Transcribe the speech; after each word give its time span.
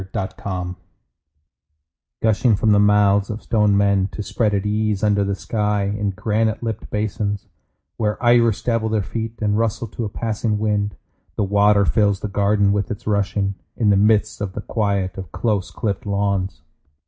In 0.03 0.07
a 0.15 0.29
Garden 0.35 0.75
Gushing 2.23 2.55
from 2.55 2.71
the 2.71 2.79
mouths 2.79 3.29
of 3.29 3.43
stone 3.43 3.77
men 3.77 4.07
To 4.13 4.23
spread 4.23 4.55
at 4.55 4.65
ease 4.65 5.03
under 5.03 5.23
the 5.23 5.35
sky 5.35 5.83
In 5.95 6.09
granite 6.09 6.63
lipped 6.63 6.89
basins, 6.89 7.45
Where 7.97 8.17
iris 8.23 8.63
dabble 8.63 8.89
their 8.89 9.03
feet 9.03 9.37
And 9.43 9.59
rustle 9.59 9.85
to 9.89 10.03
a 10.03 10.09
passing 10.09 10.57
wind, 10.57 10.95
The 11.35 11.43
water 11.43 11.85
fills 11.85 12.21
the 12.21 12.29
garden 12.29 12.73
with 12.73 12.89
its 12.89 13.05
rushing, 13.05 13.53
In 13.77 13.91
the 13.91 13.95
midst 13.95 14.41
of 14.41 14.53
the 14.53 14.61
quiet 14.61 15.19
of 15.19 15.31
close 15.31 15.69
clipped 15.69 16.07
lawns. 16.07 16.63